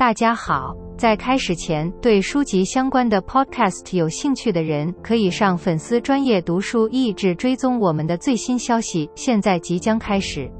[0.00, 9.10] 大家好，在开始前，对书籍相关的 podcast 有兴趣的人，可以上粉丝专业读书益智追踪我们的最新消息。
[9.14, 10.50] 现在即将开始。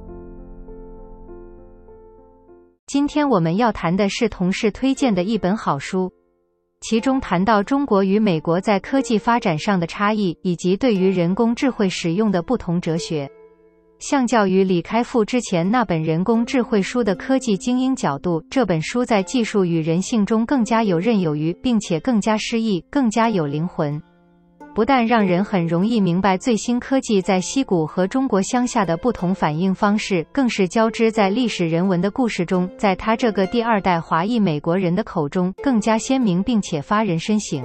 [2.87, 6.13] 今天我们要谈的是同事推荐的一本好书，
[6.83, 13.27] 其中谈到中国与美国在科技发展上的差异，以及对于人工智慧使用的不同哲学。
[14.01, 24.01] 相较于李开复之前那本人工智慧书的科技精英角度，这本书在技术与人性中更加游刃有余，并且更加诗意，更加有灵魂。
[24.75, 37.63] 不但让人很容易明白最新科技在西谷和中国乡下的不同反应方式，更是交织在历史人文的故事中，在他这个第二代华裔美国人的口中更加鲜明，并且发人深省。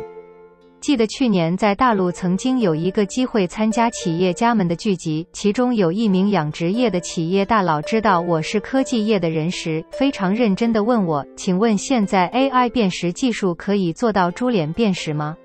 [0.85, 15.35] 记得去年在大陆曾经有一个机会参加企业家们的聚集，其中有一名养殖业的企业大佬知道我是科技业的人时，非常认真地问我：“请问现在 AI 辨识技术可以做到猪脸辨识吗？”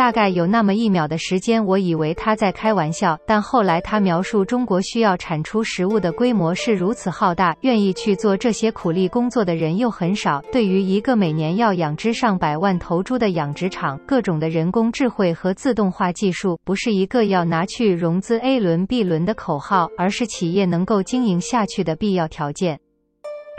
[0.00, 10.42] 大概有那么一秒的时间，我以为他在开玩笑，但后来他描述中国需要产出食物的规模是如此浩大，愿意去做这些苦力工作的人又很少。
[10.50, 22.80] 对于一个每年要养殖上百万头猪的养殖场，各种的人工智慧和自动化技术不是一个要拿去融资 A 轮 B 轮的口号，而是企业能够经营下去的必要条件。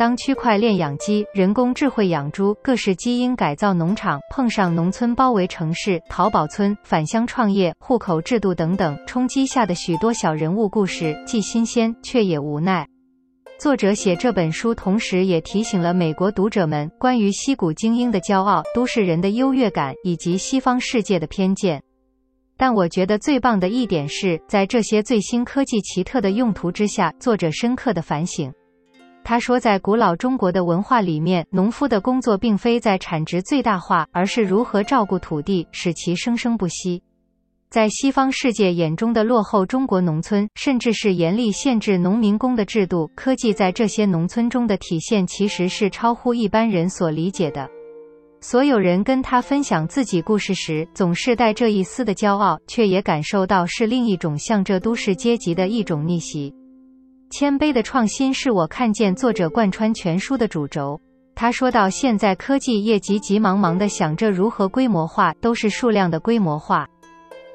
[0.02, 12.88] 当区块链养鸡、人工智慧养猪、各式基因改造农场碰上农村包围城市、淘宝村返乡创业、户口制度等等冲击下的许多小人物故事，既新鲜却也无奈。
[13.60, 21.80] 作者写这本书，同时也提醒了美国读者们关于西谷精英的骄傲、都市人的优越感以及西方世界的偏见。
[22.58, 28.52] 但我觉得最棒的一点是在这些最新科技奇特的用途之下，作者深刻的反省。
[29.24, 37.02] 他说，在古老中国的文化里面，农夫的工作并非在产值最大化，而是如何照顾土地，使其生生不息。
[37.70, 47.70] 在西方世界眼中的落后中国农村，甚至是严厉限制农民工的制度，科技在这些农村中的体现，其实是超乎一般人所理解的。
[48.42, 56.54] 所有人跟他分享自己故事时，总是带着一丝的骄傲，却也感受到是另一种向这都市阶级的一种逆袭。
[57.32, 61.00] 谦卑的创新是我看见作者贯穿全书的主轴。
[61.34, 66.86] 他说到，现在科技业急急忙忙地想着如何规模化，都是数量的规模化，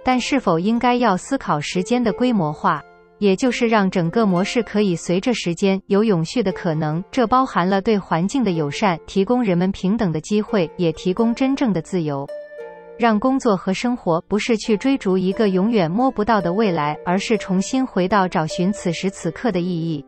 [0.03, 2.81] 但是否应该要思考时间的规模化，
[3.19, 7.05] 也就是让整个模式可以随着时间有永续的可能。
[7.11, 12.27] 这包含了对环境的友善，提供人们平等的机会，也提供真正的自由。
[12.99, 20.05] 让工作和生活不是去追逐一个永远摸不到的未来，而是重新回到找寻此时此刻的意义。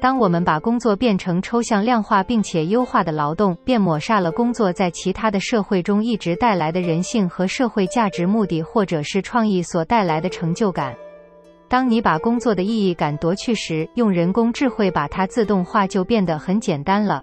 [0.00, 10.94] 当我们把工作变成抽象量化并且优化的劳动，便抹杀了工作在其他的社会中一直带来的人性和社会价值、目的或者是创意所带来的成就感。
[11.68, 17.22] 当你把工作的意义感夺去时，用人工智慧把它自动化，就变得很简单了。